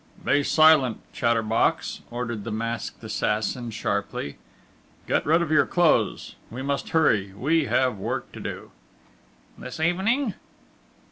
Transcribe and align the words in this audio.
"Be 0.25 0.41
silent, 0.41 0.99
chatter 1.13 1.43
box!" 1.43 2.01
ordered 2.09 2.43
the 2.43 2.49
masked 2.51 3.03
assassin 3.03 3.69
sharply. 3.69 4.37
"Get 5.07 5.23
rid 5.27 5.43
of 5.43 5.51
your 5.51 5.67
clothes.... 5.67 6.33
We 6.49 6.63
must 6.63 6.89
hurry!... 6.89 7.33
We 7.37 7.65
have 7.65 7.99
work 7.99 8.31
to 8.31 8.39
do!" 8.39 8.71
"This 9.59 9.79
evening?" 9.79 10.33